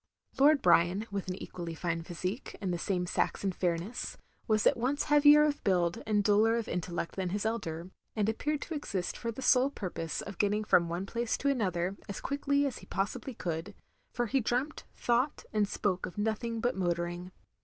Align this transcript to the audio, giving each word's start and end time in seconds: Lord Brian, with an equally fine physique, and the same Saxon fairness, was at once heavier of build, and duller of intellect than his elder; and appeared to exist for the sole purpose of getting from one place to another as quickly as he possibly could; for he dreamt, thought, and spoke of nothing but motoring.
Lord 0.39 0.63
Brian, 0.63 1.05
with 1.11 1.27
an 1.27 1.35
equally 1.35 1.75
fine 1.75 2.01
physique, 2.01 2.57
and 2.59 2.73
the 2.73 2.79
same 2.79 3.05
Saxon 3.05 3.51
fairness, 3.51 4.17
was 4.47 4.65
at 4.65 4.75
once 4.75 5.03
heavier 5.03 5.43
of 5.43 5.63
build, 5.63 6.01
and 6.07 6.23
duller 6.23 6.55
of 6.57 6.67
intellect 6.67 7.15
than 7.15 7.29
his 7.29 7.45
elder; 7.45 7.91
and 8.15 8.27
appeared 8.27 8.61
to 8.63 8.73
exist 8.73 9.15
for 9.15 9.31
the 9.31 9.43
sole 9.43 9.69
purpose 9.69 10.21
of 10.23 10.39
getting 10.39 10.63
from 10.63 10.89
one 10.89 11.05
place 11.05 11.37
to 11.37 11.49
another 11.49 11.97
as 12.09 12.19
quickly 12.19 12.65
as 12.65 12.79
he 12.79 12.87
possibly 12.87 13.35
could; 13.35 13.75
for 14.11 14.25
he 14.25 14.39
dreamt, 14.39 14.85
thought, 14.95 15.43
and 15.53 15.67
spoke 15.67 16.07
of 16.07 16.17
nothing 16.17 16.61
but 16.61 16.75
motoring. 16.75 17.31